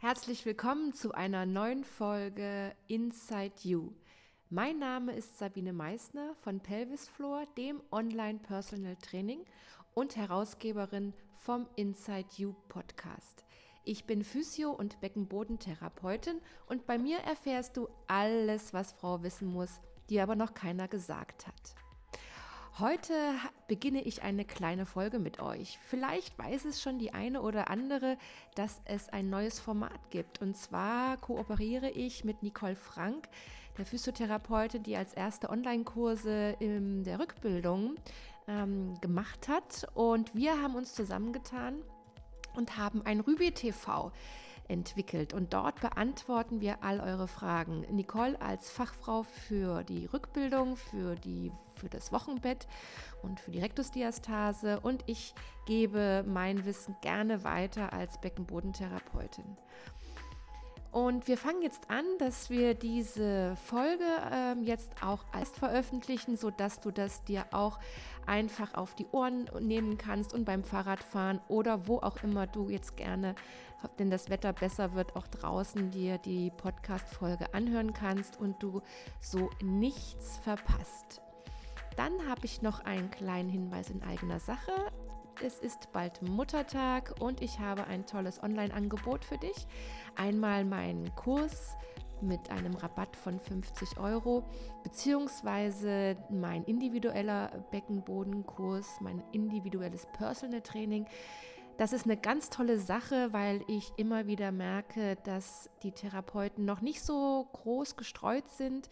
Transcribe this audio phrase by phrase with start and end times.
[0.00, 3.90] Herzlich willkommen zu einer neuen Folge Inside You.
[4.48, 9.40] Mein Name ist Sabine Meissner von Pelvis Floor, dem Online Personal Training
[9.94, 13.44] und Herausgeberin vom Inside You Podcast.
[13.84, 19.80] Ich bin Physio- und Beckenbodentherapeutin und bei mir erfährst du alles, was Frau wissen muss,
[20.10, 21.74] die aber noch keiner gesagt hat.
[22.80, 23.12] Heute
[23.66, 25.80] beginne ich eine kleine Folge mit euch.
[25.88, 28.16] Vielleicht weiß es schon die eine oder andere,
[28.54, 30.40] dass es ein neues Format gibt.
[30.40, 33.28] Und zwar kooperiere ich mit Nicole Frank,
[33.76, 37.96] der Physiotherapeutin, die als erste Online-Kurse in der Rückbildung
[38.46, 39.88] ähm, gemacht hat.
[39.94, 41.82] Und wir haben uns zusammengetan
[42.54, 44.12] und haben ein Rübi TV
[44.68, 45.32] entwickelt.
[45.32, 47.80] Und dort beantworten wir all eure Fragen.
[47.90, 52.68] Nicole als Fachfrau für die Rückbildung, für, die, für das Wochenbett
[53.22, 54.80] und für die Rektusdiastase.
[54.80, 55.34] Und ich
[55.66, 59.56] gebe mein Wissen gerne weiter als Beckenbodentherapeutin.
[60.90, 66.80] Und wir fangen jetzt an, dass wir diese Folge ähm, jetzt auch als veröffentlichen, sodass
[66.80, 67.78] du das dir auch
[68.26, 72.96] einfach auf die Ohren nehmen kannst und beim Fahrradfahren oder wo auch immer du jetzt
[72.96, 73.34] gerne,
[73.96, 78.80] wenn das Wetter besser wird, auch draußen dir die Podcast-Folge anhören kannst und du
[79.20, 81.20] so nichts verpasst.
[81.96, 84.72] Dann habe ich noch einen kleinen Hinweis in eigener Sache.
[85.40, 89.68] Es ist bald Muttertag und ich habe ein tolles Online-Angebot für dich.
[90.16, 91.76] Einmal meinen Kurs
[92.20, 94.42] mit einem Rabatt von 50 Euro,
[94.82, 101.06] beziehungsweise mein individueller Beckenbodenkurs, mein individuelles Personal Training.
[101.76, 106.80] Das ist eine ganz tolle Sache, weil ich immer wieder merke, dass die Therapeuten noch
[106.80, 108.90] nicht so groß gestreut sind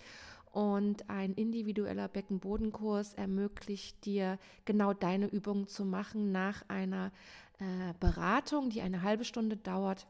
[0.56, 7.12] und ein individueller Beckenbodenkurs ermöglicht dir genau deine Übungen zu machen nach einer
[7.58, 10.06] äh, Beratung, die eine halbe Stunde dauert.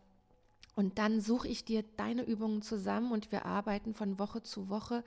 [0.77, 5.02] Und dann suche ich dir deine Übungen zusammen und wir arbeiten von Woche zu Woche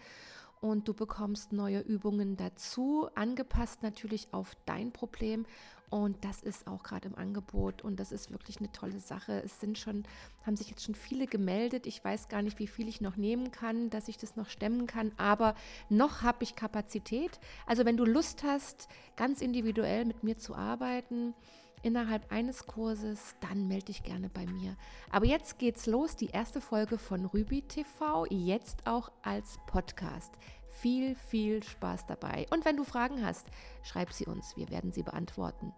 [0.61, 5.45] und du bekommst neue Übungen dazu, angepasst natürlich auf dein Problem.
[5.89, 9.41] Und das ist auch gerade im Angebot und das ist wirklich eine tolle Sache.
[9.43, 10.03] Es sind schon,
[10.45, 11.87] haben sich jetzt schon viele gemeldet.
[11.87, 14.85] Ich weiß gar nicht, wie viel ich noch nehmen kann, dass ich das noch stemmen
[14.85, 15.55] kann, aber
[15.89, 17.39] noch habe ich Kapazität.
[17.65, 21.33] Also wenn du Lust hast, ganz individuell mit mir zu arbeiten,
[21.81, 24.75] innerhalb eines Kurses, dann melde dich gerne bei mir.
[25.11, 30.31] Aber jetzt geht's los, die erste Folge von Rübi TV, jetzt auch als Podcast.
[30.69, 32.45] Viel, viel Spaß dabei.
[32.51, 33.47] Und wenn du Fragen hast,
[33.83, 35.73] schreib sie uns, wir werden sie beantworten.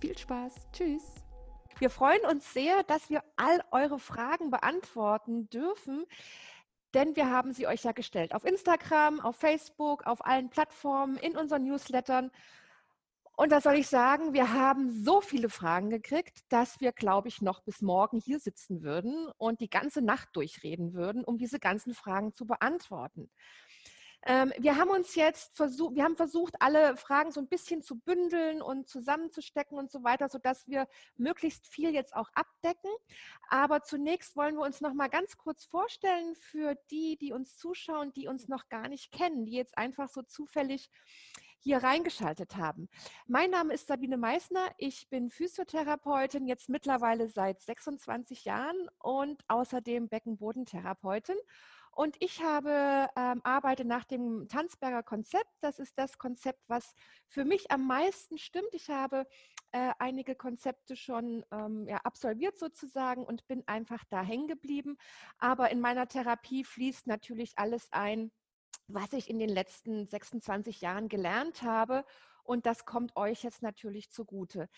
[0.00, 1.04] Viel Spaß, tschüss.
[1.78, 6.06] Wir freuen uns sehr, dass wir all eure Fragen beantworten dürfen
[6.94, 11.36] denn wir haben sie euch ja gestellt auf Instagram, auf Facebook, auf allen Plattformen, in
[11.36, 12.30] unseren Newslettern.
[13.38, 17.40] Und da soll ich sagen, wir haben so viele Fragen gekriegt, dass wir, glaube ich,
[17.40, 21.94] noch bis morgen hier sitzen würden und die ganze Nacht durchreden würden, um diese ganzen
[21.94, 23.30] Fragen zu beantworten.
[24.26, 28.00] Ähm, wir haben uns jetzt versucht, wir haben versucht, alle Fragen so ein bisschen zu
[28.00, 32.90] bündeln und zusammenzustecken und so weiter, sodass wir möglichst viel jetzt auch abdecken.
[33.50, 38.12] Aber zunächst wollen wir uns noch mal ganz kurz vorstellen für die, die uns zuschauen,
[38.14, 40.90] die uns noch gar nicht kennen, die jetzt einfach so zufällig
[41.58, 42.88] hier reingeschaltet haben.
[43.26, 44.70] Mein Name ist Sabine Meissner.
[44.78, 51.36] Ich bin Physiotherapeutin, jetzt mittlerweile seit 26 Jahren und außerdem Beckenbodentherapeutin.
[51.98, 55.50] Und ich habe, ähm, arbeite nach dem Tanzberger Konzept.
[55.60, 56.94] Das ist das Konzept, was
[57.26, 58.72] für mich am meisten stimmt.
[58.72, 59.26] Ich habe
[59.72, 64.96] äh, einige Konzepte schon ähm, ja, absolviert sozusagen und bin einfach da hängen geblieben.
[65.38, 68.30] Aber in meiner Therapie fließt natürlich alles ein,
[68.86, 72.04] was ich in den letzten 26 Jahren gelernt habe.
[72.48, 74.70] Und das kommt euch jetzt natürlich zugute.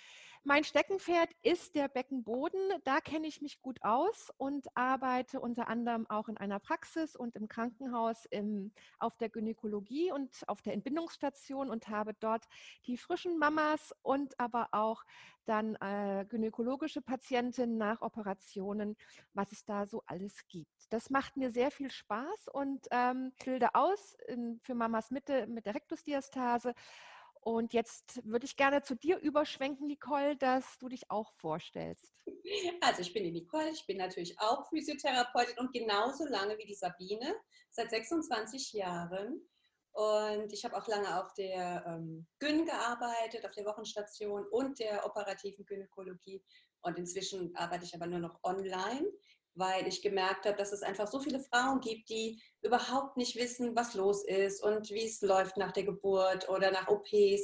[0.42, 2.58] Mein Steckenpferd ist der Beckenboden.
[2.82, 7.36] Da kenne ich mich gut aus und arbeite unter anderem auch in einer Praxis und
[7.36, 12.48] im Krankenhaus im, auf der Gynäkologie und auf der Entbindungsstation und habe dort
[12.86, 15.04] die frischen Mamas und aber auch
[15.44, 18.96] dann äh, gynäkologische Patientinnen nach Operationen,
[19.32, 20.92] was es da so alles gibt.
[20.92, 25.66] Das macht mir sehr viel Spaß und ähm, bilde aus in, für Mamas Mitte mit
[25.66, 26.74] der Rektusdiastase
[27.40, 32.12] und jetzt würde ich gerne zu dir überschwenken, Nicole, dass du dich auch vorstellst.
[32.80, 36.74] Also ich bin die Nicole, ich bin natürlich auch Physiotherapeutin und genauso lange wie die
[36.74, 37.34] Sabine,
[37.70, 39.40] seit 26 Jahren.
[39.92, 45.04] Und ich habe auch lange auf der ähm, Gyn gearbeitet, auf der Wochenstation und der
[45.04, 46.44] operativen Gynäkologie.
[46.82, 49.06] Und inzwischen arbeite ich aber nur noch online
[49.54, 53.74] weil ich gemerkt habe, dass es einfach so viele Frauen gibt, die überhaupt nicht wissen,
[53.76, 57.42] was los ist und wie es läuft nach der Geburt oder nach OPs.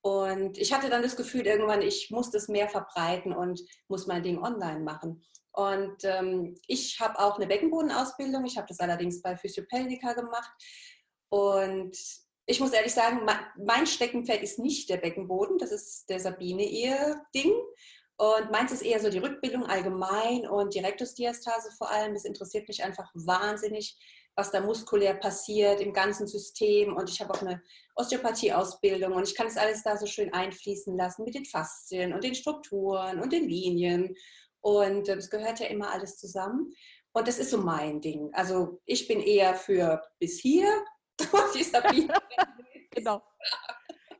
[0.00, 4.22] Und ich hatte dann das Gefühl irgendwann, ich muss das mehr verbreiten und muss mein
[4.22, 5.22] Ding online machen.
[5.52, 8.44] Und ähm, ich habe auch eine Beckenbodenausbildung.
[8.46, 10.50] Ich habe das allerdings bei Physiopelvica gemacht.
[11.28, 11.96] Und
[12.46, 13.20] ich muss ehrlich sagen,
[13.64, 15.58] mein Steckenpferd ist nicht der Beckenboden.
[15.58, 17.52] Das ist der Sabine ihr Ding.
[18.22, 22.14] Und meins ist eher so die Rückbildung allgemein und die Rektusdiastase vor allem.
[22.14, 23.98] Das interessiert mich einfach wahnsinnig,
[24.36, 26.94] was da muskulär passiert im ganzen System.
[26.94, 27.60] Und ich habe auch eine
[27.96, 32.22] Osteopathie-Ausbildung und ich kann es alles da so schön einfließen lassen mit den Faszien und
[32.22, 34.14] den Strukturen und den Linien.
[34.60, 36.72] Und es gehört ja immer alles zusammen.
[37.12, 38.30] Und das ist so mein Ding.
[38.34, 40.68] Also ich bin eher für bis hier.
[41.56, 42.14] die Sabine.
[42.92, 43.20] genau.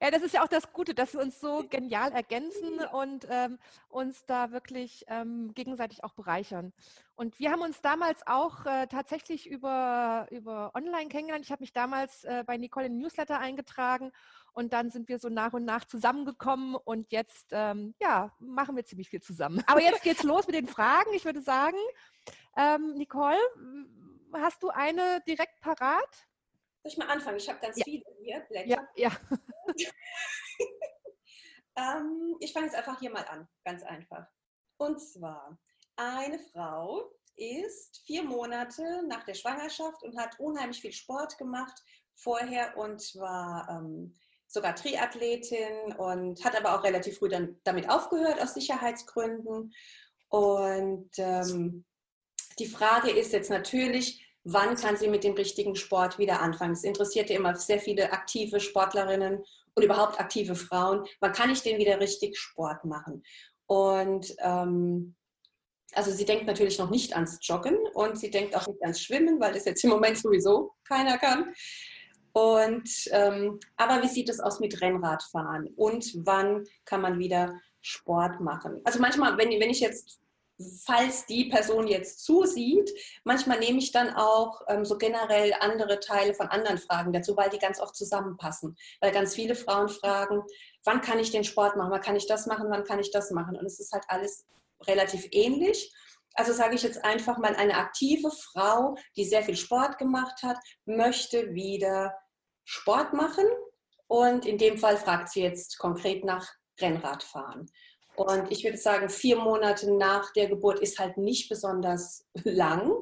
[0.03, 3.61] Ja, das ist ja auch das Gute, dass wir uns so genial ergänzen und ähm,
[3.89, 6.73] uns da wirklich ähm, gegenseitig auch bereichern.
[7.15, 11.45] Und wir haben uns damals auch äh, tatsächlich über, über online kennengelernt.
[11.45, 14.11] Ich habe mich damals äh, bei Nicole in Newsletter eingetragen
[14.55, 18.85] und dann sind wir so nach und nach zusammengekommen und jetzt ähm, ja, machen wir
[18.85, 19.63] ziemlich viel zusammen.
[19.69, 21.13] Aber jetzt geht's los mit den Fragen.
[21.15, 21.79] Ich würde sagen,
[22.57, 23.39] ähm, Nicole,
[24.33, 26.27] hast du eine direkt parat?
[26.83, 27.37] Soll ich mal anfangen?
[27.37, 27.85] Ich habe ganz ja.
[27.85, 28.67] viele hier, Blätter.
[28.67, 29.11] Ja, ja.
[31.77, 34.27] ähm, ich fange jetzt einfach hier mal an, ganz einfach.
[34.77, 35.59] Und zwar,
[35.97, 41.81] eine Frau ist vier Monate nach der Schwangerschaft und hat unheimlich viel Sport gemacht
[42.15, 44.17] vorher und war ähm,
[44.47, 49.73] sogar Triathletin und hat aber auch relativ früh dann damit aufgehört aus Sicherheitsgründen.
[50.29, 51.85] Und ähm,
[52.59, 56.73] die Frage ist jetzt natürlich, wann kann sie mit dem richtigen Sport wieder anfangen.
[56.73, 59.45] Es interessiert ja immer sehr viele aktive Sportlerinnen
[59.75, 61.05] und überhaupt aktive Frauen.
[61.21, 63.23] Wann kann ich denn wieder richtig Sport machen?
[63.67, 65.15] Und ähm,
[65.95, 69.41] also sie denkt natürlich noch nicht ans Joggen und sie denkt auch nicht ans Schwimmen,
[69.41, 71.53] weil das jetzt im Moment sowieso keiner kann.
[72.33, 78.41] Und ähm, aber wie sieht es aus mit Rennradfahren und wann kann man wieder Sport
[78.41, 78.81] machen?
[78.85, 80.22] Also manchmal, wenn, wenn ich jetzt
[80.85, 82.91] falls die Person jetzt zusieht,
[83.25, 87.51] manchmal nehme ich dann auch ähm, so generell andere Teile von anderen Fragen dazu, weil
[87.51, 88.77] die ganz oft zusammenpassen.
[89.01, 90.43] Weil ganz viele Frauen fragen,
[90.85, 93.31] wann kann ich den Sport machen, wann kann ich das machen, wann kann ich das
[93.31, 93.57] machen.
[93.57, 94.47] Und es ist halt alles
[94.87, 95.93] relativ ähnlich.
[96.35, 100.57] Also sage ich jetzt einfach mal, eine aktive Frau, die sehr viel Sport gemacht hat,
[100.85, 102.15] möchte wieder
[102.65, 103.45] Sport machen.
[104.07, 106.49] Und in dem Fall fragt sie jetzt konkret nach
[106.81, 107.71] Rennradfahren.
[108.15, 112.93] Und ich würde sagen, vier Monate nach der Geburt ist halt nicht besonders lang.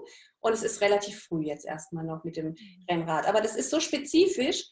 [0.40, 2.56] Und es ist relativ früh jetzt erstmal noch mit dem
[2.88, 3.26] Rennrad.
[3.26, 4.64] Aber das ist so spezifisch.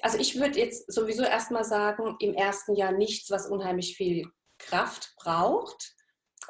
[0.00, 4.26] Also ich würde jetzt sowieso erstmal sagen, im ersten Jahr nichts, was unheimlich viel
[4.58, 5.94] Kraft braucht.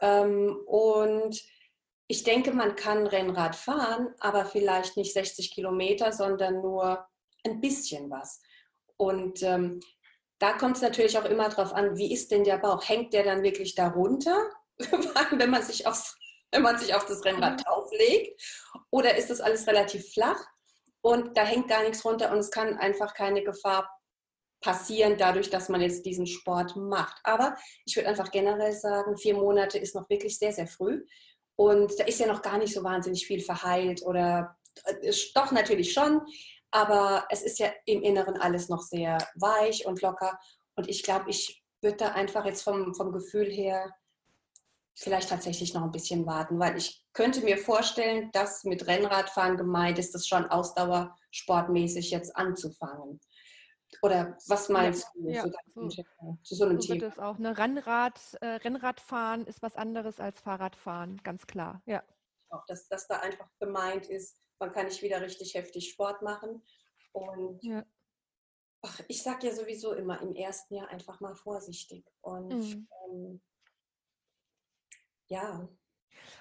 [0.01, 1.43] Ähm, und
[2.07, 7.07] ich denke, man kann Rennrad fahren, aber vielleicht nicht 60 Kilometer, sondern nur
[7.45, 8.41] ein bisschen was.
[8.97, 9.81] Und ähm,
[10.43, 12.89] da kommt es natürlich auch immer darauf an, wie ist denn der Bauch?
[12.89, 14.51] Hängt der dann wirklich darunter,
[15.31, 16.17] wenn man sich aufs,
[16.51, 17.63] wenn man sich auf das Rennrad mhm.
[17.63, 18.43] drauflegt?
[18.91, 20.45] Oder ist das alles relativ flach
[21.01, 23.89] und da hängt gar nichts runter und es kann einfach keine Gefahr
[24.61, 27.19] passieren, dadurch, dass man jetzt diesen Sport macht.
[27.23, 31.05] Aber ich würde einfach generell sagen, vier Monate ist noch wirklich sehr, sehr früh.
[31.55, 34.57] Und da ist ja noch gar nicht so wahnsinnig viel verheilt oder
[34.87, 36.23] äh, doch natürlich schon,
[36.73, 40.39] aber es ist ja im Inneren alles noch sehr weich und locker.
[40.75, 43.95] Und ich glaube, ich würde da einfach jetzt vom, vom Gefühl her
[44.95, 49.99] vielleicht tatsächlich noch ein bisschen warten, weil ich könnte mir vorstellen, dass mit Rennradfahren gemeint
[49.99, 53.21] ist, das schon ausdauersportmäßig jetzt anzufangen.
[54.01, 57.13] Oder was meinst ja, du ja, so, zu so einem so Thema?
[57.19, 57.39] Auch.
[57.39, 57.57] Ne?
[57.57, 61.83] Rennrad, äh, Rennradfahren ist was anderes als Fahrradfahren, ganz klar.
[61.85, 62.03] Ja.
[62.49, 66.63] Auch, dass das da einfach gemeint ist, wann kann ich wieder richtig heftig Sport machen.
[67.11, 67.85] Und ja.
[68.83, 72.07] ach, ich sage ja sowieso immer im ersten Jahr einfach mal vorsichtig.
[72.21, 72.89] Und mhm.
[73.11, 73.41] ähm,
[75.27, 75.69] ja.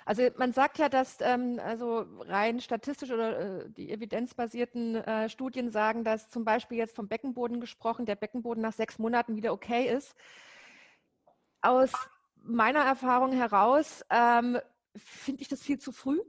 [0.06, 5.72] Also man sagt ja, dass ähm, also rein statistisch oder äh, die evidenzbasierten äh, Studien
[5.72, 9.88] sagen, dass zum Beispiel jetzt vom Beckenboden gesprochen, der Beckenboden nach sechs Monaten wieder okay
[9.88, 10.14] ist.
[11.62, 11.92] Aus
[12.36, 14.60] meiner Erfahrung heraus ähm,
[14.96, 16.20] finde ich das viel zu früh.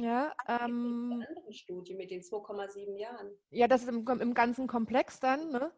[0.00, 3.30] Ja, ähm, andere Studie mit den 2,7 Jahren.
[3.50, 5.72] Ja, das ist im, im ganzen Komplex dann, ne?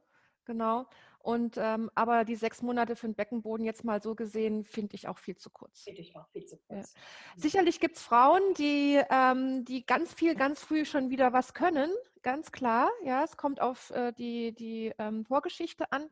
[0.44, 0.86] Genau.
[1.18, 5.06] Und ähm, aber die sechs Monate für den Beckenboden jetzt mal so gesehen, finde ich
[5.06, 5.82] auch viel zu kurz.
[5.82, 6.94] Finde ich auch viel zu kurz.
[6.94, 7.00] Ja.
[7.36, 11.90] Sicherlich gibt es Frauen, die, ähm, die ganz viel, ganz früh schon wieder was können,
[12.22, 12.90] ganz klar.
[13.04, 16.10] Ja, es kommt auf äh, die, die ähm, Vorgeschichte an.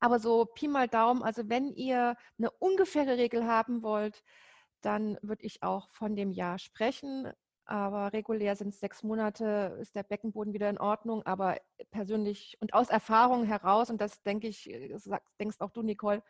[0.00, 4.24] Aber so Pi mal Daumen, also wenn ihr eine ungefähre Regel haben wollt,
[4.82, 7.32] dann würde ich auch von dem Jahr sprechen.
[7.64, 11.22] aber regulär sind es sechs Monate, ist der Beckenboden wieder in Ordnung.
[11.24, 11.58] Aber
[11.90, 15.08] persönlich und aus Erfahrung heraus, und das denke ich, das
[15.38, 16.22] denkst auch du, Nicole,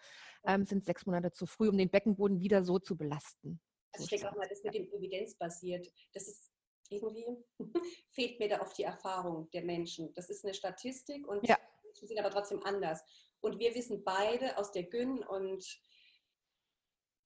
[0.44, 3.60] ähm, sind sechs Monate zu früh, um den Beckenboden wieder so zu belasten.
[3.92, 6.52] Also ich denke auch mal, das mit dem evidenzbasiert, das ist
[6.90, 7.26] irgendwie,
[8.10, 10.12] fehlt mir da oft die Erfahrung der Menschen.
[10.14, 11.58] Das ist eine Statistik und ja.
[11.82, 13.02] Menschen sind aber trotzdem anders.
[13.40, 15.64] Und wir wissen beide aus der Gyn und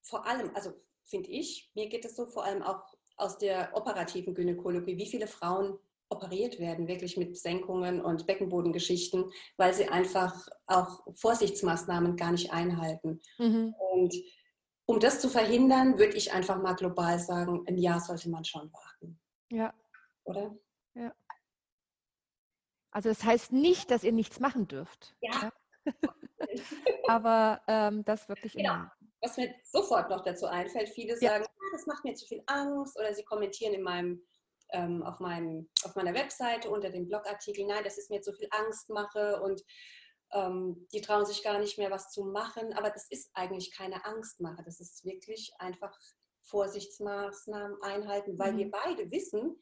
[0.01, 0.73] vor allem, also
[1.07, 2.83] finde ich, mir geht es so vor allem auch
[3.17, 9.73] aus der operativen Gynäkologie, wie viele Frauen operiert werden, wirklich mit Senkungen und Beckenbodengeschichten, weil
[9.73, 13.19] sie einfach auch Vorsichtsmaßnahmen gar nicht einhalten.
[13.37, 13.73] Mhm.
[13.77, 14.13] Und
[14.85, 18.71] um das zu verhindern, würde ich einfach mal global sagen, ein Jahr sollte man schon
[18.71, 19.19] warten.
[19.51, 19.73] Ja.
[20.23, 20.55] Oder?
[20.93, 21.13] Ja.
[22.91, 25.15] Also das heißt nicht, dass ihr nichts machen dürft.
[25.21, 25.51] Ja.
[25.85, 25.93] ja?
[27.07, 28.73] Aber ähm, das wirklich genau.
[28.73, 28.96] immer.
[29.27, 31.49] Was mir sofort noch dazu einfällt, viele sagen, ja.
[31.49, 34.25] ah, das macht mir zu viel Angst oder sie kommentieren in meinem,
[34.71, 38.47] ähm, auf, meinem, auf meiner Webseite unter dem Blogartikel, nein, das ist mir zu viel
[38.51, 39.61] Angst mache und
[40.31, 42.71] ähm, die trauen sich gar nicht mehr, was zu machen.
[42.71, 44.63] Aber das ist eigentlich keine Angstmache.
[44.63, 45.93] Das ist wirklich einfach
[46.43, 48.57] Vorsichtsmaßnahmen einhalten, weil mhm.
[48.57, 49.61] wir beide wissen,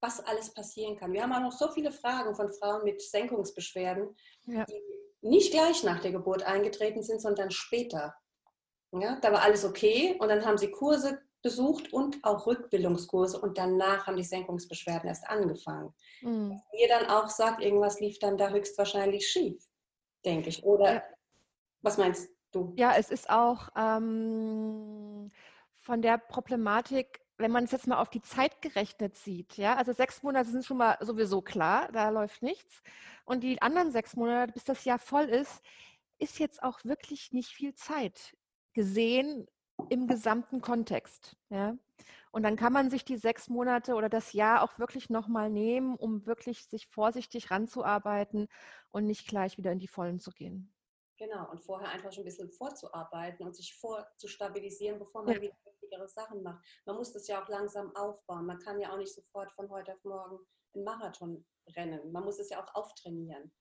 [0.00, 1.12] was alles passieren kann.
[1.12, 4.16] Wir haben auch noch so viele Fragen von Frauen mit Senkungsbeschwerden,
[4.46, 4.64] ja.
[4.64, 4.80] die
[5.22, 8.14] nicht gleich nach der Geburt eingetreten sind, sondern später.
[8.92, 13.58] Ja, da war alles okay und dann haben sie Kurse besucht und auch Rückbildungskurse und
[13.58, 15.92] danach haben die Senkungsbeschwerden erst angefangen.
[16.20, 16.60] Mhm.
[16.78, 19.66] Ihr dann auch sagt, irgendwas lief dann da höchstwahrscheinlich schief
[20.24, 20.64] denke ich.
[20.64, 21.02] Oder ja.
[21.82, 22.72] was meinst du?
[22.76, 25.30] Ja, es ist auch ähm,
[25.74, 29.92] von der Problematik, wenn man es jetzt mal auf die Zeit gerechnet sieht, ja, also
[29.92, 32.82] sechs Monate sind schon mal sowieso klar, da läuft nichts.
[33.24, 35.62] Und die anderen sechs Monate, bis das Jahr voll ist,
[36.18, 38.36] ist jetzt auch wirklich nicht viel Zeit
[38.72, 39.46] gesehen
[39.88, 41.36] im gesamten Kontext.
[41.50, 41.76] Ja?
[42.30, 45.96] Und dann kann man sich die sechs Monate oder das Jahr auch wirklich nochmal nehmen,
[45.96, 48.48] um wirklich sich vorsichtig ranzuarbeiten
[48.90, 50.72] und nicht gleich wieder in die Vollen zu gehen.
[51.18, 55.42] Genau, und vorher einfach schon ein bisschen vorzuarbeiten und sich vorzustabilisieren, bevor man ja.
[55.42, 56.64] wieder wichtigere Sachen macht.
[56.84, 58.46] Man muss das ja auch langsam aufbauen.
[58.46, 60.38] Man kann ja auch nicht sofort von heute auf morgen
[60.74, 61.44] einen Marathon
[61.76, 62.10] rennen.
[62.12, 63.52] Man muss es ja auch auftrainieren.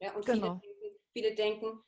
[0.00, 0.60] Ja, und genau.
[0.60, 1.82] viele, denken, viele denken,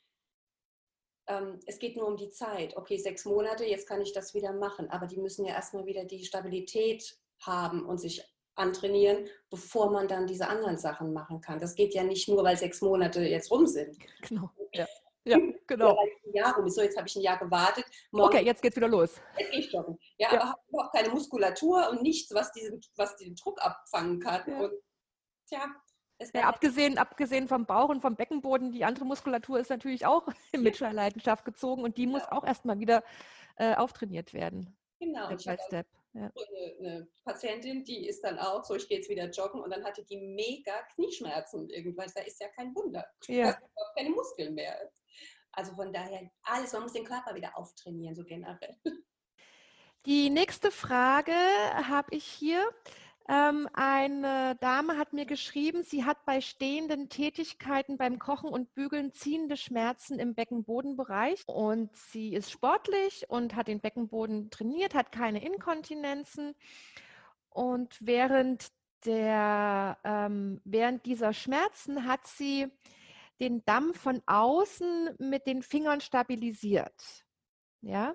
[1.29, 2.77] ähm, es geht nur um die Zeit.
[2.77, 4.91] Okay, sechs Monate, jetzt kann ich das wieder machen.
[4.91, 10.27] Aber die müssen ja erstmal wieder die Stabilität haben und sich antrainieren, bevor man dann
[10.27, 11.61] diese anderen Sachen machen kann.
[11.61, 13.97] Das geht ja nicht nur, weil sechs Monate jetzt rum sind.
[14.23, 14.51] Genau.
[14.73, 14.87] Ja.
[15.25, 15.99] Ja, genau.
[16.33, 16.69] Ja, rum.
[16.71, 17.85] So, jetzt habe ich ein Jahr gewartet.
[18.13, 19.21] Morgen, okay, jetzt geht's wieder los.
[19.39, 19.99] Jetzt gehe ich joggen.
[20.19, 20.41] Ja, ja.
[20.41, 24.43] aber habe überhaupt keine Muskulatur und nichts, was diesen, was den Druck abfangen kann.
[24.47, 24.61] Ja.
[24.61, 24.73] Und
[25.49, 25.67] tja,
[26.35, 30.63] ja, abgesehen, abgesehen vom Bauch und vom Beckenboden, die andere Muskulatur ist natürlich auch in
[30.63, 32.11] Mitschleidenschaft gezogen und die ja.
[32.11, 33.03] muss auch erstmal wieder
[33.57, 34.77] äh, auftrainiert werden.
[34.99, 35.27] Genau.
[35.39, 35.87] Step by Step.
[36.15, 36.23] Ja.
[36.23, 39.85] Eine, eine, Patientin, die ist dann auch so, ich gehe jetzt wieder joggen und dann
[39.85, 42.11] hatte die mega Knieschmerzen irgendwann.
[42.15, 43.07] Da ist ja kein Wunder.
[43.29, 43.59] Ja.
[43.95, 44.91] keine Muskeln mehr.
[45.53, 48.77] Also von daher alles, man muss den Körper wieder auftrainieren, so generell.
[50.07, 52.65] Die nächste Frage habe ich hier.
[53.29, 59.13] Ähm, eine Dame hat mir geschrieben, sie hat bei stehenden Tätigkeiten beim Kochen und Bügeln
[59.13, 65.45] ziehende Schmerzen im Beckenbodenbereich und sie ist sportlich und hat den Beckenboden trainiert, hat keine
[65.45, 66.55] Inkontinenzen
[67.51, 68.69] und während
[69.05, 72.69] der ähm, während dieser Schmerzen hat sie
[73.41, 77.25] den Damm von außen mit den Fingern stabilisiert,
[77.81, 78.15] ja,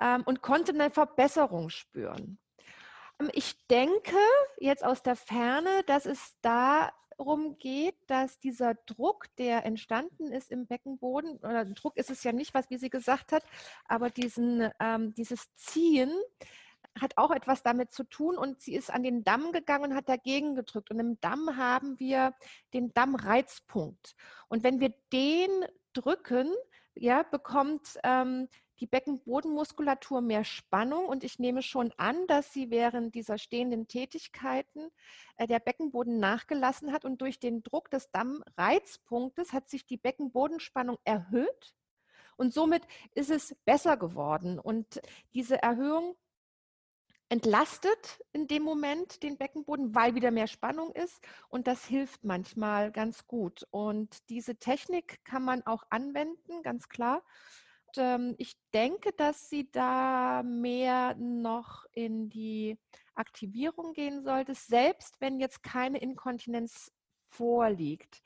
[0.00, 2.38] ähm, und konnte eine Verbesserung spüren.
[3.22, 4.16] Ähm, ich denke
[4.58, 10.66] jetzt aus der Ferne, dass es darum geht, dass dieser Druck, der entstanden ist im
[10.66, 13.44] Beckenboden, oder Druck ist es ja nicht, was wie sie gesagt hat,
[13.86, 16.12] aber diesen, ähm, dieses Ziehen
[17.00, 20.10] hat auch etwas damit zu tun und sie ist an den Damm gegangen und hat
[20.10, 20.90] dagegen gedrückt.
[20.90, 22.34] Und im Damm haben wir
[22.74, 24.14] den Dammreizpunkt.
[24.48, 25.48] Und wenn wir den
[25.94, 26.52] drücken,
[26.94, 28.48] ja, bekommt ähm,
[28.82, 34.90] die Beckenbodenmuskulatur mehr Spannung und ich nehme schon an, dass sie während dieser stehenden Tätigkeiten
[35.36, 40.98] äh, der Beckenboden nachgelassen hat und durch den Druck des Dammreizpunktes hat sich die Beckenbodenspannung
[41.04, 41.76] erhöht
[42.36, 42.82] und somit
[43.14, 44.58] ist es besser geworden.
[44.58, 45.00] Und
[45.32, 46.16] diese Erhöhung
[47.28, 52.90] entlastet in dem Moment den Beckenboden, weil wieder mehr Spannung ist und das hilft manchmal
[52.90, 53.64] ganz gut.
[53.70, 57.22] Und diese Technik kann man auch anwenden, ganz klar
[57.98, 62.78] ähm, ich denke, dass sie da mehr noch in die
[63.14, 66.92] Aktivierung gehen sollte, selbst wenn jetzt keine Inkontinenz
[67.28, 68.22] vorliegt.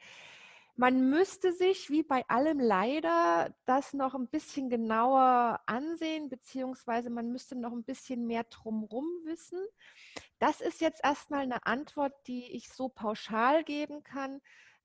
[0.77, 7.31] man müsste sich, wie bei allem leider, das noch ein bisschen genauer ansehen, beziehungsweise man
[7.33, 9.61] müsste noch ein bisschen mehr drumherum wissen.
[10.39, 14.41] Das ist jetzt erstmal eine Antwort, die ich so pauschal geben kann,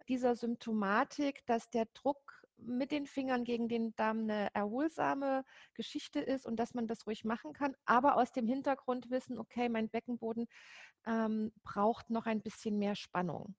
[0.07, 6.45] dieser Symptomatik, dass der Druck mit den Fingern gegen den Darm eine erholsame Geschichte ist
[6.45, 10.47] und dass man das ruhig machen kann, aber aus dem Hintergrund wissen, okay, mein Beckenboden
[11.05, 13.55] ähm, braucht noch ein bisschen mehr Spannung.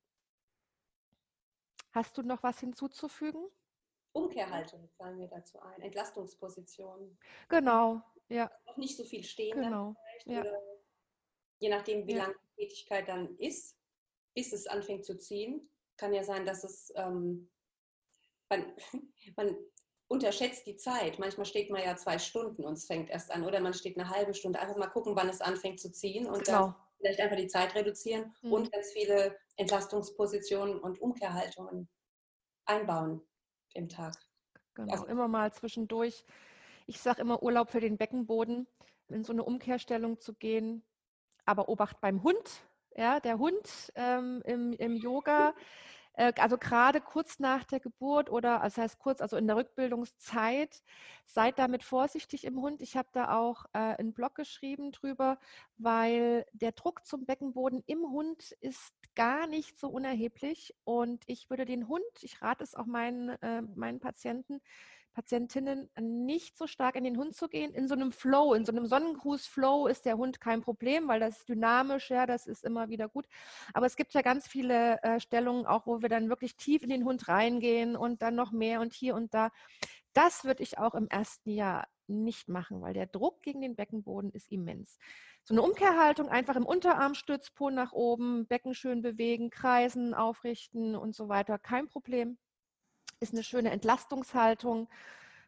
[1.92, 3.44] Hast du noch was hinzuzufügen?
[4.12, 7.18] Umkehrhaltung fallen mir dazu ein, Entlastungsposition.
[7.48, 8.50] Genau, ja.
[8.66, 9.94] Auch nicht so viel stehen genau.
[10.24, 10.44] Ja.
[11.58, 12.24] je nachdem, wie ja.
[12.24, 13.78] lange die Tätigkeit dann ist,
[14.34, 15.68] bis es anfängt zu ziehen.
[15.96, 17.50] Kann ja sein, dass es ähm,
[18.52, 18.72] man,
[19.36, 19.56] man
[20.08, 21.18] unterschätzt die Zeit.
[21.18, 23.44] Manchmal steht man ja zwei Stunden und es fängt erst an.
[23.44, 24.60] Oder man steht eine halbe Stunde.
[24.60, 26.66] Einfach mal gucken, wann es anfängt zu ziehen und genau.
[26.66, 28.52] dann vielleicht einfach die Zeit reduzieren mhm.
[28.52, 31.88] und ganz viele Entlastungspositionen und Umkehrhaltungen
[32.66, 33.22] einbauen
[33.74, 34.14] im Tag.
[34.74, 36.24] Genau, also, immer mal zwischendurch.
[36.86, 38.66] Ich sage immer Urlaub für den Beckenboden,
[39.08, 40.84] in so eine Umkehrstellung zu gehen.
[41.44, 42.62] Aber Obacht beim Hund.
[42.94, 45.54] Ja, der Hund ähm, im, im Yoga
[46.14, 50.82] also gerade kurz nach der Geburt oder, das heißt kurz, also in der Rückbildungszeit,
[51.24, 52.82] seid damit vorsichtig im Hund.
[52.82, 55.38] Ich habe da auch äh, einen Blog geschrieben drüber,
[55.78, 61.64] weil der Druck zum Beckenboden im Hund ist gar nicht so unerheblich und ich würde
[61.64, 64.60] den Hund, ich rate es auch meinen, äh, meinen Patienten,
[65.12, 67.72] Patientinnen nicht so stark in den Hund zu gehen.
[67.72, 71.38] In so einem Flow, in so einem Sonnengruß-Flow ist der Hund kein Problem, weil das
[71.38, 73.26] ist dynamisch, ja, das ist immer wieder gut.
[73.74, 76.90] Aber es gibt ja ganz viele äh, Stellungen auch, wo wir dann wirklich tief in
[76.90, 79.50] den Hund reingehen und dann noch mehr und hier und da.
[80.12, 84.30] Das würde ich auch im ersten Jahr nicht machen, weil der Druck gegen den Beckenboden
[84.32, 84.98] ist immens.
[85.44, 90.94] So eine Umkehrhaltung, einfach im Unterarm stütz, Po nach oben, Becken schön bewegen, kreisen, aufrichten
[90.94, 92.38] und so weiter, kein Problem
[93.22, 94.88] ist eine schöne Entlastungshaltung.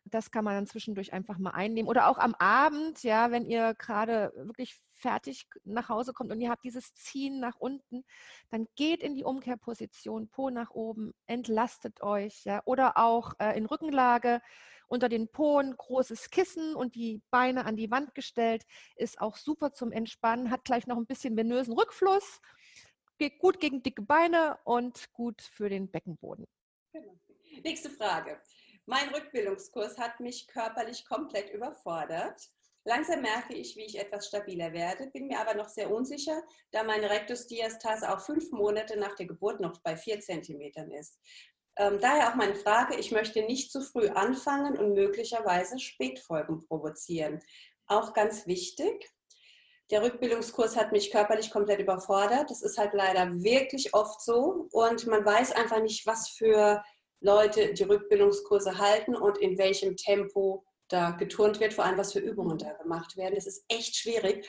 [0.06, 1.88] Das kann man dann zwischendurch einfach mal einnehmen.
[1.88, 6.50] Oder auch am Abend, ja, wenn ihr gerade wirklich fertig nach Hause kommt und ihr
[6.50, 8.04] habt dieses Ziehen nach unten,
[8.50, 12.60] dann geht in die Umkehrposition, Po nach oben, entlastet euch, ja.
[12.66, 14.40] Oder auch äh, in Rückenlage
[14.86, 18.64] unter den Po ein großes Kissen und die Beine an die Wand gestellt,
[18.96, 22.40] ist auch super zum Entspannen, hat gleich noch ein bisschen venösen Rückfluss,
[23.18, 26.46] geht gut gegen dicke Beine und gut für den Beckenboden.
[26.92, 27.18] Genau.
[27.62, 28.40] Nächste Frage.
[28.86, 32.50] Mein Rückbildungskurs hat mich körperlich komplett überfordert.
[32.84, 36.82] Langsam merke ich, wie ich etwas stabiler werde, bin mir aber noch sehr unsicher, da
[36.82, 41.18] meine Rektusdiastase auch fünf Monate nach der Geburt noch bei vier Zentimetern ist.
[41.76, 47.40] Ähm, daher auch meine Frage, ich möchte nicht zu früh anfangen und möglicherweise Spätfolgen provozieren.
[47.86, 49.10] Auch ganz wichtig,
[49.90, 52.50] der Rückbildungskurs hat mich körperlich komplett überfordert.
[52.50, 56.82] Das ist halt leider wirklich oft so und man weiß einfach nicht, was für
[57.24, 62.18] Leute die Rückbildungskurse halten und in welchem Tempo da geturnt wird, vor allem was für
[62.18, 63.34] Übungen da gemacht werden.
[63.34, 64.46] Das ist echt schwierig.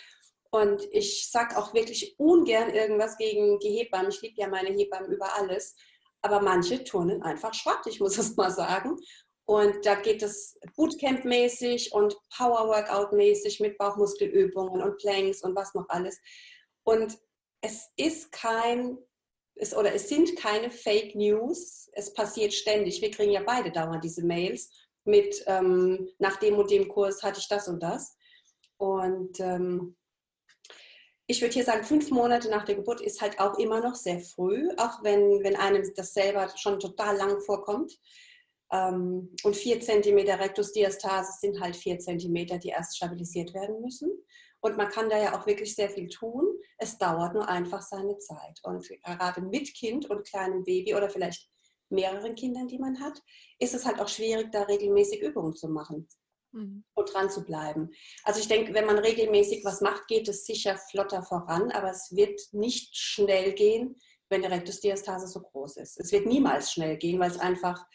[0.51, 4.09] Und ich sage auch wirklich ungern irgendwas gegen die Hebammen.
[4.09, 5.75] Ich liebe ja meine Hebammen über alles.
[6.21, 8.97] Aber manche turnen einfach Schrott, ich muss es mal sagen.
[9.47, 16.19] Und da geht es Bootcamp-mäßig und Power-Workout-mäßig mit Bauchmuskelübungen und Planks und was noch alles.
[16.83, 17.17] Und
[17.61, 18.97] es ist kein
[19.56, 21.89] es, oder es sind keine Fake News.
[21.94, 23.02] Es passiert ständig.
[23.02, 24.70] Wir kriegen ja beide dauernd diese Mails
[25.06, 28.18] mit, ähm, nach dem und dem Kurs hatte ich das und das.
[28.78, 29.96] Und ähm,
[31.28, 34.20] ich würde hier sagen, fünf Monate nach der Geburt ist halt auch immer noch sehr
[34.20, 37.98] früh, auch wenn, wenn einem das selber schon total lang vorkommt.
[38.72, 44.12] Ähm, und vier Zentimeter Rektusdiastase sind halt vier Zentimeter, die erst stabilisiert werden müssen.
[44.65, 46.43] Und man kann da ja auch wirklich sehr viel tun.
[46.80, 48.60] Es dauert nur einfach seine Zeit.
[48.63, 51.51] Und gerade mit Kind und kleinem Baby oder vielleicht
[51.89, 53.21] mehreren Kindern, die man hat,
[53.60, 56.08] ist es halt auch schwierig, da regelmäßig Übungen zu machen
[56.51, 56.84] mhm.
[56.95, 57.91] und dran zu bleiben.
[58.23, 62.15] Also ich denke, wenn man regelmäßig was macht, geht es sicher flotter voran, aber es
[62.15, 63.95] wird nicht schnell gehen,
[64.30, 65.99] wenn die Rektusdiastase so groß ist.
[65.99, 67.86] Es wird niemals schnell gehen, weil es einfach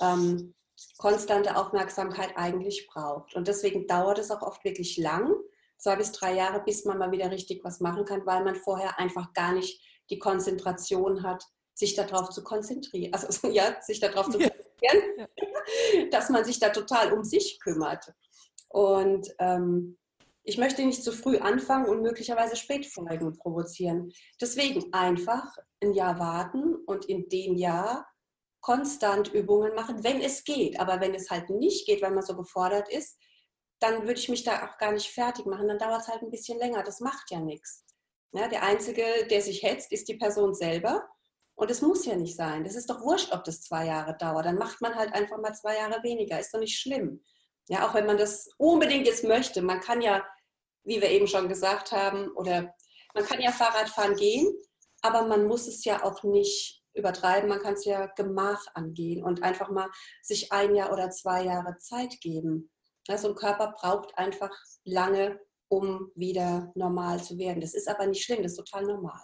[0.00, 0.54] ähm,
[0.96, 3.34] konstante Aufmerksamkeit eigentlich braucht.
[3.34, 5.34] Und deswegen dauert es auch oft wirklich lang
[5.78, 8.98] zwei bis drei Jahre, bis man mal wieder richtig was machen kann, weil man vorher
[8.98, 13.12] einfach gar nicht die Konzentration hat, sich darauf zu konzentrieren.
[13.12, 15.26] Also ja, sich darauf zu konzentrieren, ja.
[16.10, 18.12] dass man sich da total um sich kümmert.
[18.68, 19.98] Und ähm,
[20.42, 24.12] ich möchte nicht zu früh anfangen und möglicherweise Spätfolgen provozieren.
[24.40, 28.06] Deswegen einfach ein Jahr warten und in dem Jahr
[28.60, 30.78] konstant Übungen machen, wenn es geht.
[30.78, 33.18] Aber wenn es halt nicht geht, weil man so gefordert ist,
[33.78, 35.68] dann würde ich mich da auch gar nicht fertig machen.
[35.68, 36.82] Dann dauert es halt ein bisschen länger.
[36.82, 37.84] Das macht ja nichts.
[38.32, 41.06] Ja, der Einzige, der sich hetzt, ist die Person selber.
[41.54, 42.64] Und es muss ja nicht sein.
[42.64, 44.44] Das ist doch wurscht, ob das zwei Jahre dauert.
[44.44, 46.38] Dann macht man halt einfach mal zwei Jahre weniger.
[46.38, 47.22] Ist doch nicht schlimm.
[47.68, 49.62] Ja, auch wenn man das unbedingt jetzt möchte.
[49.62, 50.24] Man kann ja,
[50.84, 52.74] wie wir eben schon gesagt haben, oder
[53.14, 54.54] man kann ja Fahrradfahren gehen,
[55.00, 57.48] aber man muss es ja auch nicht übertreiben.
[57.48, 59.88] Man kann es ja gemach angehen und einfach mal
[60.22, 62.70] sich ein Jahr oder zwei Jahre Zeit geben.
[63.08, 64.50] Ja, so ein Körper braucht einfach
[64.84, 67.60] lange, um wieder normal zu werden.
[67.60, 69.22] Das ist aber nicht schlimm, das ist total normal.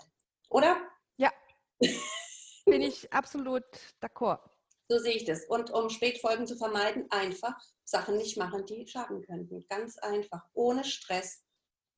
[0.51, 0.77] Oder?
[1.17, 1.33] Ja,
[2.67, 3.65] bin ich absolut
[4.01, 4.41] d'accord.
[4.89, 5.47] So sehe ich das.
[5.47, 9.67] Und um Spätfolgen zu vermeiden, einfach Sachen nicht machen, die schaden könnten.
[9.69, 11.45] Ganz einfach, ohne Stress.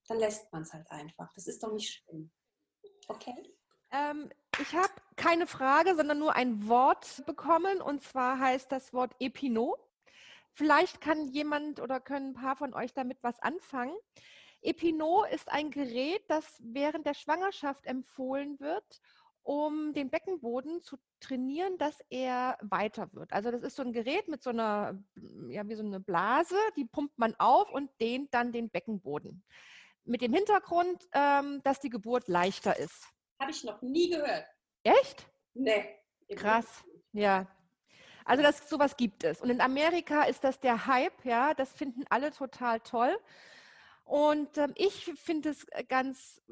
[0.07, 1.33] Dann lässt man es halt einfach.
[1.35, 2.31] Das ist doch nicht schlimm.
[3.09, 3.35] Okay?
[3.90, 7.81] Ähm, ich habe keine Frage, sondern nur ein Wort bekommen.
[7.81, 9.79] Und zwar heißt das Wort Epinot.
[10.54, 13.94] Vielleicht kann jemand oder können ein paar von euch damit was anfangen.
[14.62, 19.00] Epinot ist ein Gerät, das während der Schwangerschaft empfohlen wird,
[19.42, 23.32] um den Beckenboden zu trainieren, dass er weiter wird.
[23.32, 24.98] Also das ist so ein Gerät mit so einer,
[25.48, 29.44] ja, wie so eine Blase, die pumpt man auf und dehnt dann den Beckenboden.
[30.04, 33.08] Mit dem Hintergrund, ähm, dass die Geburt leichter ist.
[33.40, 34.46] Habe ich noch nie gehört.
[34.84, 35.28] Echt?
[35.52, 35.98] Nee.
[36.36, 37.46] Krass, ja.
[38.24, 39.40] Also das sowas gibt es.
[39.40, 43.16] Und in Amerika ist das der Hype, ja, das finden alle total toll.
[44.04, 46.42] Und ähm, ich finde es äh, ganz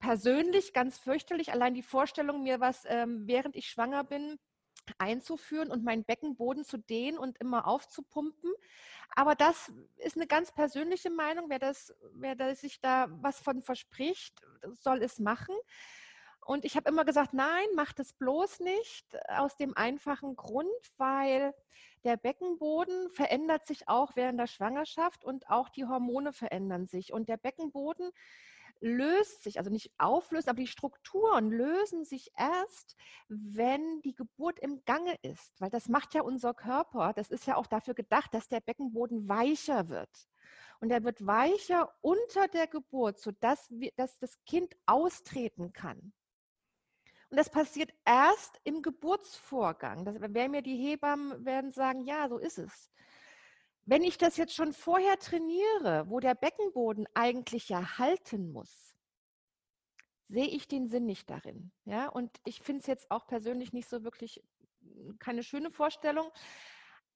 [0.00, 4.38] persönlich ganz fürchterlich, allein die Vorstellung, mir was, ähm, während ich schwanger bin,
[4.98, 8.52] einzuführen und meinen Beckenboden zu dehnen und immer aufzupumpen.
[9.14, 11.48] Aber das ist eine ganz persönliche Meinung.
[11.48, 14.40] Wer, das, wer das sich da was von verspricht,
[14.72, 15.54] soll es machen.
[16.46, 21.52] Und ich habe immer gesagt, nein, mach das bloß nicht, aus dem einfachen Grund, weil
[22.04, 27.12] der Beckenboden verändert sich auch während der Schwangerschaft und auch die Hormone verändern sich.
[27.12, 28.12] Und der Beckenboden
[28.80, 32.94] löst sich, also nicht auflöst, aber die Strukturen lösen sich erst,
[33.26, 37.12] wenn die Geburt im Gange ist, weil das macht ja unser Körper.
[37.12, 40.28] Das ist ja auch dafür gedacht, dass der Beckenboden weicher wird.
[40.78, 46.12] Und er wird weicher unter der Geburt, sodass wir, dass das Kind austreten kann.
[47.30, 50.04] Und das passiert erst im Geburtsvorgang.
[50.04, 52.90] Das werden mir die Hebammen werden sagen, ja, so ist es.
[53.84, 58.96] Wenn ich das jetzt schon vorher trainiere, wo der Beckenboden eigentlich ja halten muss,
[60.28, 61.70] sehe ich den Sinn nicht darin.
[61.84, 64.42] Ja, und ich finde es jetzt auch persönlich nicht so wirklich
[65.18, 66.30] keine schöne Vorstellung.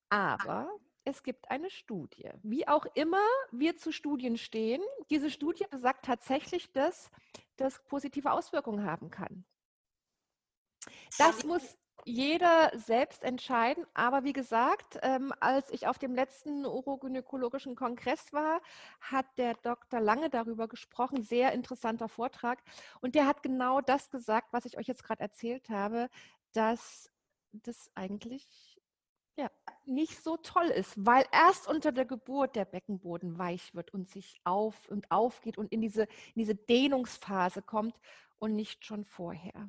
[0.08, 0.70] Aber
[1.04, 2.30] es gibt eine Studie.
[2.42, 7.10] Wie auch immer wir zu Studien stehen, diese Studie besagt tatsächlich, dass
[7.56, 9.44] das positive Auswirkungen haben kann.
[11.18, 11.62] Das muss
[12.04, 13.86] jeder selbst entscheiden.
[13.94, 18.60] Aber wie gesagt, ähm, als ich auf dem letzten urogynäkologischen Kongress war,
[19.00, 20.00] hat der Dr.
[20.00, 21.22] Lange darüber gesprochen.
[21.22, 22.62] Sehr interessanter Vortrag.
[23.00, 26.08] Und der hat genau das gesagt, was ich euch jetzt gerade erzählt habe,
[26.52, 27.10] dass
[27.52, 28.80] das eigentlich
[29.36, 29.50] ja,
[29.86, 34.38] nicht so toll ist, weil erst unter der Geburt der Beckenboden weich wird und sich
[34.44, 37.98] auf und aufgeht und in diese, in diese Dehnungsphase kommt
[38.38, 39.68] und nicht schon vorher.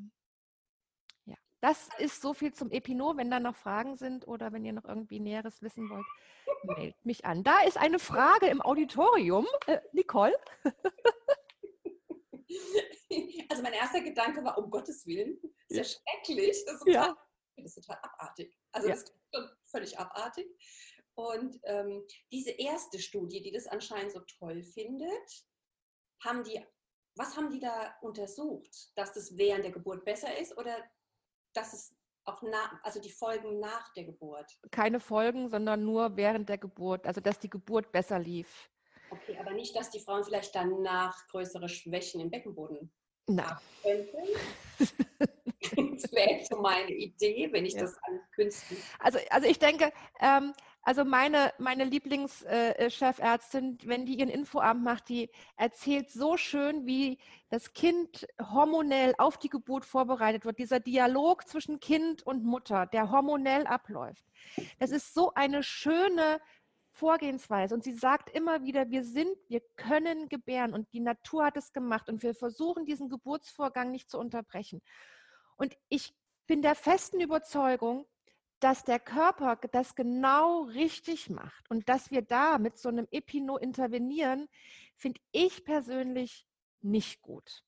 [1.61, 3.17] Das ist so viel zum Epinot.
[3.17, 6.05] Wenn da noch Fragen sind oder wenn ihr noch irgendwie Näheres wissen wollt,
[6.63, 7.43] meldet mich an.
[7.43, 9.47] Da ist eine Frage im Auditorium.
[9.67, 10.35] Äh, Nicole?
[13.49, 16.63] Also mein erster Gedanke war, um Gottes Willen, ist ja schrecklich.
[16.65, 17.17] Das ist total, ja.
[17.57, 18.57] das ist total abartig.
[18.71, 18.93] Also ja.
[18.93, 20.47] das ist schon völlig abartig.
[21.15, 25.45] Und ähm, diese erste Studie, die das anscheinend so toll findet,
[26.23, 26.65] haben die,
[27.15, 28.91] was haben die da untersucht?
[28.95, 30.77] Dass das während der Geburt besser ist oder
[31.53, 34.59] dass es auch nach, also die Folgen nach der Geburt.
[34.71, 38.69] Keine Folgen, sondern nur während der Geburt, also dass die Geburt besser lief.
[39.09, 42.91] Okay, aber nicht, dass die Frauen vielleicht danach größere Schwächen im Beckenboden
[43.27, 43.45] Nein.
[43.45, 44.17] haben könnten.
[46.01, 47.81] das wäre jetzt so meine Idee, wenn ich ja.
[47.81, 48.77] das an Künsten.
[48.99, 55.09] Also, also ich denke, ähm, also meine, meine Lieblingschefärztin, äh, wenn die ihren Infoabend macht,
[55.09, 60.57] die erzählt so schön, wie das Kind hormonell auf die Geburt vorbereitet wird.
[60.57, 64.25] Dieser Dialog zwischen Kind und Mutter, der hormonell abläuft.
[64.79, 66.39] Das ist so eine schöne
[66.89, 67.75] Vorgehensweise.
[67.75, 71.73] Und sie sagt immer wieder, wir sind, wir können gebären und die Natur hat es
[71.73, 74.81] gemacht und wir versuchen diesen Geburtsvorgang nicht zu unterbrechen.
[75.57, 76.13] Und ich
[76.47, 78.05] bin der festen Überzeugung,
[78.63, 83.57] dass der Körper das genau richtig macht und dass wir da mit so einem Epino
[83.57, 84.47] intervenieren,
[84.95, 86.47] finde ich persönlich
[86.81, 87.63] nicht gut.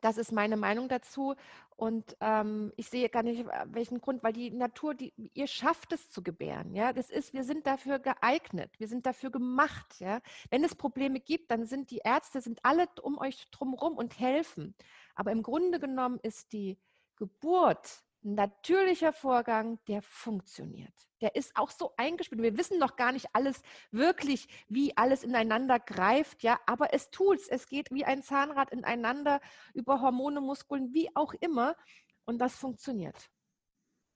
[0.00, 1.34] Das ist meine Meinung dazu.
[1.74, 5.92] Und ähm, ich sehe gar nicht, äh, welchen Grund, weil die Natur, die, ihr schafft
[5.92, 6.74] es zu gebären.
[6.74, 10.00] Ja, das ist, wir sind dafür geeignet, wir sind dafür gemacht.
[10.00, 14.18] Ja, wenn es Probleme gibt, dann sind die Ärzte, sind alle um euch drumherum und
[14.18, 14.74] helfen.
[15.14, 16.78] Aber im Grunde genommen ist die,
[17.18, 20.92] Geburt ein natürlicher Vorgang, der funktioniert.
[21.20, 22.42] Der ist auch so eingespielt.
[22.42, 27.48] Wir wissen noch gar nicht alles wirklich, wie alles ineinander greift, ja, aber es tut's.
[27.48, 29.40] Es geht wie ein Zahnrad ineinander
[29.74, 31.76] über Hormone, Muskeln, wie auch immer.
[32.24, 33.30] Und das funktioniert.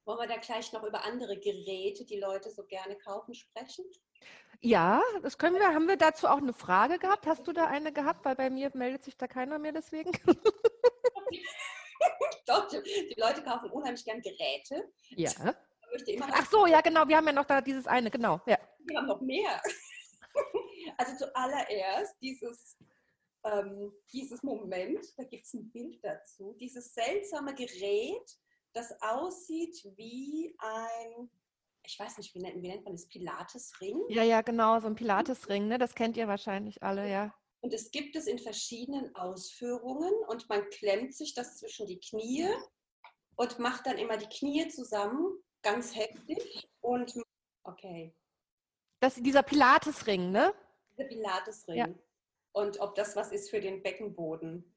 [0.04, 3.84] Wollen wir da gleich noch über andere Geräte, die Leute so gerne kaufen, sprechen?
[4.60, 5.74] Ja, das können wir.
[5.74, 7.26] Haben wir dazu auch eine Frage gehabt?
[7.26, 8.24] Hast du da eine gehabt?
[8.24, 10.10] Weil bei mir meldet sich da keiner mehr deswegen.
[12.84, 14.92] Die Leute kaufen unheimlich gern Geräte.
[15.10, 15.30] Ja.
[16.32, 17.06] Ach so, ja, genau.
[17.06, 18.40] Wir haben ja noch da dieses eine, genau.
[18.46, 18.58] Ja.
[18.84, 19.60] Wir haben noch mehr.
[20.98, 22.76] Also zuallererst dieses,
[23.44, 28.38] ähm, dieses Moment, da gibt es ein Bild dazu, dieses seltsame Gerät,
[28.72, 31.30] das aussieht wie ein,
[31.84, 34.02] ich weiß nicht, wie nennt, wie nennt man das, Pilatesring?
[34.08, 35.78] Ja, ja, genau, so ein Pilatesring, ne?
[35.78, 37.34] das kennt ihr wahrscheinlich alle, ja.
[37.62, 42.48] Und es gibt es in verschiedenen Ausführungen und man klemmt sich das zwischen die Knie
[43.36, 47.14] und macht dann immer die Knie zusammen, ganz heftig und
[47.62, 48.14] okay.
[49.00, 50.52] Das ist dieser Pilatesring, ne?
[50.90, 51.76] Dieser Pilatesring.
[51.76, 51.88] Ja.
[52.52, 54.76] Und ob das was ist für den Beckenboden.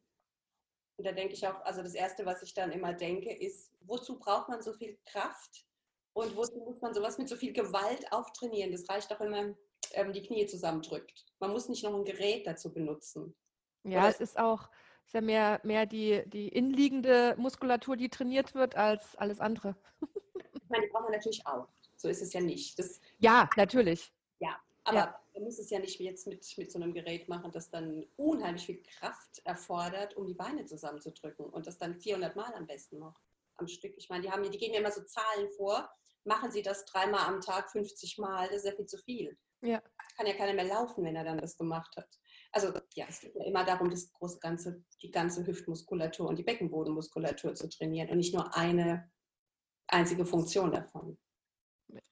[0.98, 4.20] Und da denke ich auch, also das Erste, was ich dann immer denke, ist, wozu
[4.20, 5.66] braucht man so viel Kraft
[6.14, 8.72] und wozu muss man sowas mit so viel Gewalt auftrainieren?
[8.72, 9.58] Das reicht doch, wenn man
[9.94, 11.26] ähm, die Knie zusammendrückt.
[11.40, 13.36] Man muss nicht noch ein Gerät dazu benutzen.
[13.84, 14.70] Ja, Oder es ist auch
[15.06, 19.76] ist ja mehr, mehr die, die innenliegende Muskulatur, die trainiert wird, als alles andere.
[20.02, 21.68] ich meine, die braucht man natürlich auch.
[21.96, 22.78] So ist es ja nicht.
[22.80, 24.12] Das, ja, natürlich.
[24.40, 25.20] Ja, aber ja.
[25.34, 28.66] man muss es ja nicht jetzt mit, mit so einem Gerät machen, das dann unheimlich
[28.66, 33.20] viel Kraft erfordert, um die Beine zusammenzudrücken und das dann 400 Mal am besten noch
[33.58, 33.94] am Stück.
[33.98, 35.90] Ich meine, die, haben, die geben ja immer so Zahlen vor.
[36.26, 39.38] Machen Sie das dreimal am Tag, 50 Mal, das ist ja viel zu viel.
[39.62, 39.82] Ja.
[40.18, 42.08] Kann ja keiner mehr laufen, wenn er dann das gemacht hat.
[42.52, 46.44] Also ja, es geht ja immer darum, das große ganze, die ganze Hüftmuskulatur und die
[46.44, 49.12] Beckenbodenmuskulatur zu trainieren und nicht nur eine
[49.88, 51.18] einzige Funktion davon.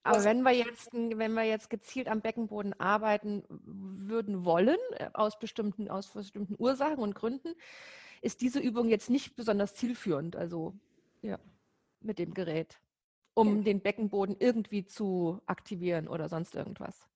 [0.04, 4.78] Aber wenn wir jetzt, wenn wir jetzt gezielt am Beckenboden arbeiten würden wollen,
[5.14, 7.56] aus bestimmten, aus bestimmten Ursachen und Gründen,
[8.22, 10.74] ist diese Übung jetzt nicht besonders zielführend, also
[11.22, 11.40] ja,
[12.00, 12.80] mit dem Gerät,
[13.34, 13.64] um ja.
[13.64, 17.08] den Beckenboden irgendwie zu aktivieren oder sonst irgendwas.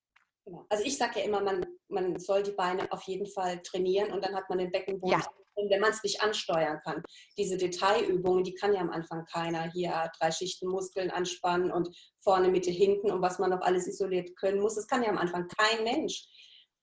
[0.45, 0.65] Genau.
[0.69, 4.23] Also ich sage ja immer, man, man soll die Beine auf jeden Fall trainieren und
[4.23, 5.69] dann hat man den Beckenboden, ja.
[5.69, 7.03] wenn man es nicht ansteuern kann.
[7.37, 9.69] Diese Detailübungen, die kann ja am Anfang keiner.
[9.73, 11.89] Hier drei Schichten Muskeln anspannen und
[12.21, 14.75] vorne, Mitte, hinten und was man noch alles isoliert können muss.
[14.75, 16.25] Das kann ja am Anfang kein Mensch.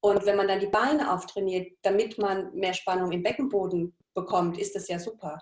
[0.01, 4.75] Und wenn man dann die Beine auftrainiert, damit man mehr Spannung im Beckenboden bekommt, ist
[4.75, 5.38] das ja super.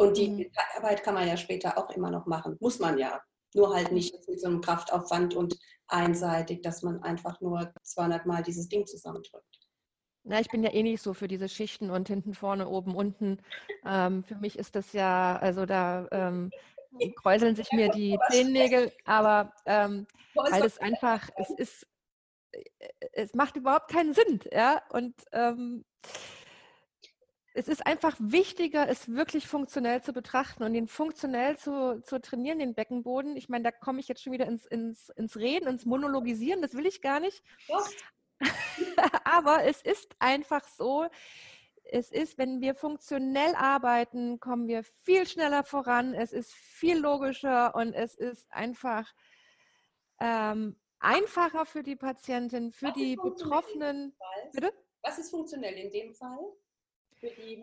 [0.00, 0.50] Und die mhm.
[0.78, 2.56] Arbeit kann man ja später auch immer noch machen.
[2.58, 3.20] Muss man ja.
[3.54, 5.58] Nur halt nicht mit so einem Kraftaufwand und
[5.88, 9.58] einseitig, dass man einfach nur 200 Mal dieses Ding zusammendrückt.
[10.22, 13.42] Na, ich bin ja eh nicht so für diese Schichten und hinten, vorne, oben, unten.
[13.84, 16.50] Ähm, für mich ist das ja, also da ähm,
[17.16, 21.86] kräuseln sich mir die Zehennägel, aber ähm, weil es einfach, es ist,
[22.52, 22.62] äh,
[23.12, 24.80] es macht überhaupt keinen Sinn, ja.
[24.90, 25.84] Und ähm,
[27.54, 32.60] es ist einfach wichtiger, es wirklich funktionell zu betrachten und den funktionell zu, zu trainieren,
[32.60, 33.36] den Beckenboden.
[33.36, 36.74] Ich meine, da komme ich jetzt schon wieder ins, ins, ins Reden, ins Monologisieren, das
[36.74, 37.42] will ich gar nicht.
[39.24, 41.06] Aber es ist einfach so,
[41.84, 47.74] es ist, wenn wir funktionell arbeiten, kommen wir viel schneller voran, es ist viel logischer
[47.74, 49.12] und es ist einfach
[50.20, 54.16] ähm, einfacher für die Patientin, für Was die Betroffenen.
[54.52, 54.72] Bitte?
[55.02, 56.38] Was ist funktionell in dem Fall?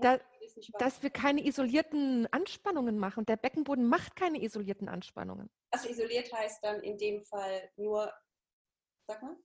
[0.02, 0.20] Da,
[0.80, 3.26] dass wir keine isolierten Anspannungen machen.
[3.26, 5.50] Der Beckenboden macht keine isolierten Anspannungen.
[5.72, 8.14] Also isoliert heißt dann in dem Fall nur,
[9.08, 9.36] sag mal?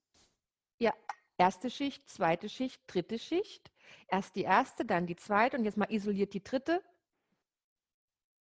[0.79, 0.93] Ja,
[1.39, 3.71] erste Schicht, zweite Schicht, dritte Schicht.
[4.09, 6.83] Erst die erste, dann die zweite und jetzt mal isoliert die dritte.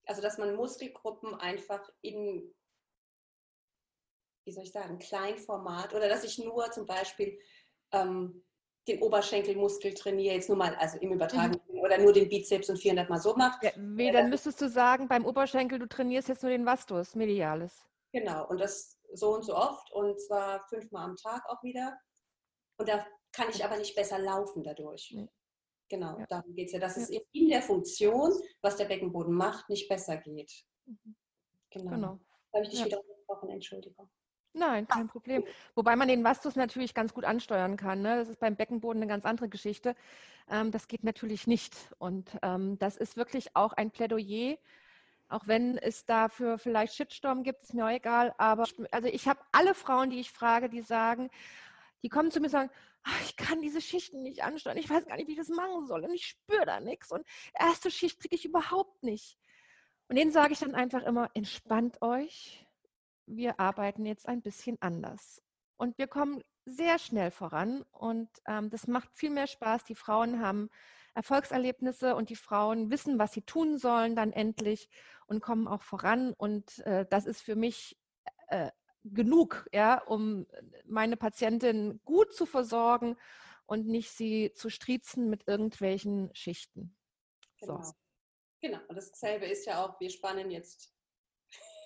[0.07, 2.53] Also dass man Muskelgruppen einfach in,
[4.45, 7.39] wie soll ich sagen, Kleinformat oder dass ich nur zum Beispiel
[7.93, 8.45] ähm,
[8.89, 11.60] den Oberschenkelmuskel trainiere, jetzt nur mal, also im Übertragen mhm.
[11.91, 13.67] Oder nur den Bizeps und 400 Mal so mache.
[13.67, 17.85] Ja, wie, dann müsstest du sagen, beim Oberschenkel, du trainierst jetzt nur den Vastus medialis.
[18.13, 21.99] Genau, und das so und so oft und zwar fünfmal am Tag auch wieder.
[22.79, 25.11] Und da kann ich aber nicht besser laufen dadurch.
[25.11, 25.27] Ja.
[25.89, 26.27] Genau, ja.
[26.29, 27.03] darum geht es ja, dass ja.
[27.03, 30.53] es in der Funktion, was der Beckenboden macht, nicht besser geht.
[30.87, 31.17] Mhm.
[31.71, 31.91] Genau.
[31.91, 32.21] genau.
[32.53, 34.09] Da habe ich dich wieder unterbrochen, Entschuldigung.
[34.53, 35.45] Nein, kein Problem.
[35.77, 38.03] Wobei man den Vastus natürlich ganz gut ansteuern kann.
[38.03, 38.17] Ne?
[38.17, 39.95] Das ist beim Beckenboden eine ganz andere Geschichte.
[40.51, 41.75] Ähm, das geht natürlich nicht.
[41.99, 44.59] Und ähm, das ist wirklich auch ein Plädoyer,
[45.31, 48.35] auch wenn es dafür vielleicht Shitstorm gibt, ist mir auch egal.
[48.37, 51.31] Aber also ich habe alle Frauen, die ich frage, die sagen,
[52.03, 52.71] die kommen zu mir und sagen,
[53.05, 55.87] ach, ich kann diese Schichten nicht ansteuern, ich weiß gar nicht, wie ich das machen
[55.87, 57.25] soll und ich spüre da nichts und
[57.59, 59.39] erste Schicht kriege ich überhaupt nicht.
[60.09, 62.67] Und denen sage ich dann einfach immer, entspannt euch.
[63.27, 65.41] Wir arbeiten jetzt ein bisschen anders.
[65.77, 69.85] Und wir kommen sehr schnell voran und ähm, das macht viel mehr Spaß.
[69.85, 70.71] Die Frauen haben
[71.15, 74.89] Erfolgserlebnisse und die Frauen wissen, was sie tun sollen dann endlich
[75.27, 76.33] und kommen auch voran.
[76.35, 77.99] Und äh, das ist für mich
[78.49, 78.71] äh,
[79.05, 80.47] genug, ja, um
[80.85, 83.17] meine Patientin gut zu versorgen
[83.67, 86.97] und nicht sie zu striezen mit irgendwelchen Schichten.
[87.59, 87.83] Genau.
[87.83, 87.93] So.
[88.61, 90.95] Genau, und dasselbe ist ja auch, wir spannen jetzt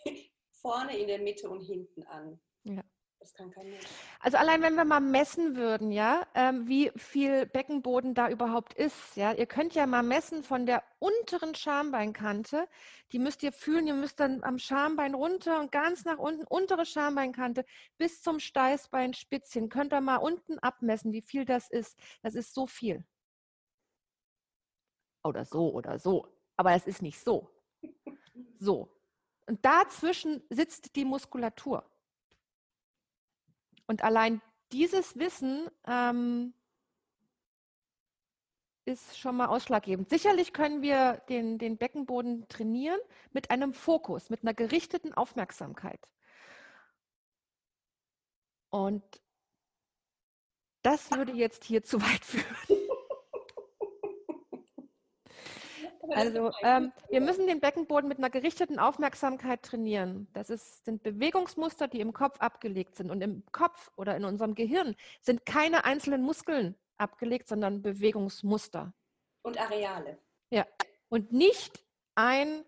[0.50, 2.40] vorne, in der Mitte und hinten an.
[2.64, 2.82] Ja.
[3.24, 3.86] Das kann kein Mensch.
[4.20, 9.16] Also allein wenn wir mal messen würden, ja, ähm, wie viel Beckenboden da überhaupt ist,
[9.16, 12.68] ja, ihr könnt ja mal messen von der unteren Schambeinkante,
[13.12, 16.84] die müsst ihr fühlen, ihr müsst dann am Schambein runter und ganz nach unten, untere
[16.84, 17.64] Schambeinkante
[17.96, 21.98] bis zum Steißbeinspitzchen, könnt ihr mal unten abmessen, wie viel das ist.
[22.20, 23.06] Das ist so viel.
[25.22, 27.48] Oder so oder so, aber es ist nicht so.
[28.58, 28.94] So.
[29.46, 31.90] Und dazwischen sitzt die Muskulatur.
[33.86, 34.40] Und allein
[34.72, 36.54] dieses Wissen ähm,
[38.84, 40.10] ist schon mal ausschlaggebend.
[40.10, 43.00] Sicherlich können wir den, den Beckenboden trainieren
[43.32, 46.00] mit einem Fokus, mit einer gerichteten Aufmerksamkeit.
[48.70, 49.04] Und
[50.82, 52.83] das würde jetzt hier zu weit führen.
[56.10, 60.28] Also ähm, wir müssen den Beckenboden mit einer gerichteten Aufmerksamkeit trainieren.
[60.32, 63.10] Das ist, sind Bewegungsmuster, die im Kopf abgelegt sind.
[63.10, 68.92] Und im Kopf oder in unserem Gehirn sind keine einzelnen Muskeln abgelegt, sondern Bewegungsmuster.
[69.42, 70.18] Und Areale.
[70.50, 70.66] Ja.
[71.08, 72.64] Und nicht ein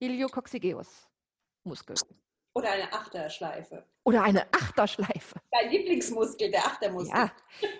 [0.00, 1.96] Iliococcygeuus-Muskel.
[2.54, 3.84] Oder eine Achterschleife.
[4.08, 5.38] Oder eine Achterschleife.
[5.50, 7.14] Dein Lieblingsmuskel, der Achtermuskel.
[7.14, 7.30] Ja,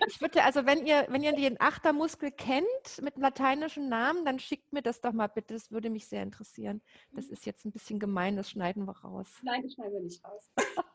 [0.07, 2.67] ich würde also, wenn ihr, wenn ihr den Achtermuskel kennt
[3.01, 5.55] mit einem lateinischen Namen, dann schickt mir das doch mal bitte.
[5.55, 6.83] Das würde mich sehr interessieren.
[7.13, 9.27] Das ist jetzt ein bisschen gemein, das schneiden wir raus.
[9.41, 10.51] Nein, das schneiden wir nicht raus.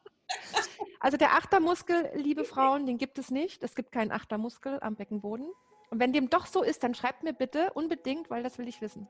[1.01, 3.63] Also der Achtermuskel, liebe Frauen, den gibt es nicht.
[3.63, 5.47] Es gibt keinen Achtermuskel am Beckenboden.
[5.91, 8.81] Und wenn dem doch so ist, dann schreibt mir bitte unbedingt, weil das will ich
[8.81, 9.07] wissen.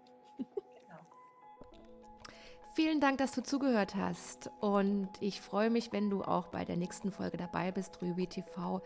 [2.75, 4.51] Vielen Dank, dass du zugehört hast.
[4.59, 8.83] Und ich freue mich, wenn du auch bei der nächsten Folge dabei bist, Rübi TV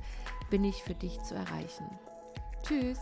[0.51, 1.89] bin ich für dich zu erreichen.
[2.61, 2.99] Tschüss.